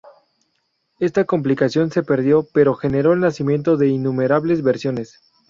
Esta 0.99 1.25
compilación 1.25 1.91
se 1.91 2.01
perdió, 2.01 2.47
pero 2.55 2.73
generó 2.73 3.13
el 3.13 3.19
nacimiento 3.19 3.77
de 3.77 3.89
innumerables 3.89 4.63
versiones. 4.63 5.21